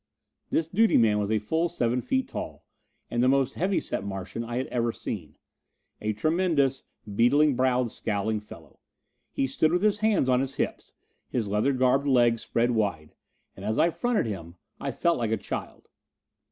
[0.49, 2.63] This duty man was a full seven feet tall,
[3.11, 5.37] and the most heavy set Martian I had ever seen.
[6.01, 8.79] A tremendous, beetling browed, scowling fellow.
[9.31, 10.95] He stood with hands on his hips,
[11.29, 13.13] his leather garbed legs spread wide;
[13.55, 15.87] and as I fronted him I felt like a child.